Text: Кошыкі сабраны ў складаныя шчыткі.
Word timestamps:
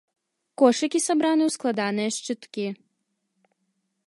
Кошыкі 0.61 0.99
сабраны 1.07 1.43
ў 1.49 1.57
складаныя 1.57 2.09
шчыткі. 2.19 2.67